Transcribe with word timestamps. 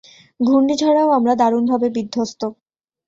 ঘূর্ণিঝড়েও 0.39 1.07
আমরা 1.17 1.33
দারুণভাবে 1.35 1.87
বিধ্বস্ত। 1.89 2.41